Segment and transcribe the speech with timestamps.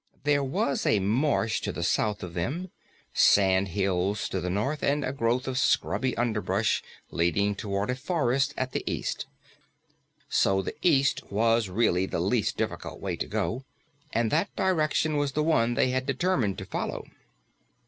[0.23, 2.71] There was a marsh at the south of them,
[3.13, 6.81] sandhills at the north, and a growth of scrubby underbrush
[7.11, 9.27] leading toward a forest at the east.
[10.27, 13.63] So the east was really the least difficult way to go,
[14.11, 17.05] and that direction was the one they had determined to follow.